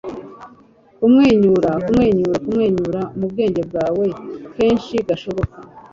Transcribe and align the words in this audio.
kumwenyura, 0.97 1.71
kumwenyura, 1.83 2.35
kumwenyura 2.43 3.01
mu 3.17 3.25
bwenge 3.31 3.61
bwawe 3.69 4.05
kenshi 4.55 4.95
gashoboka 5.07 5.57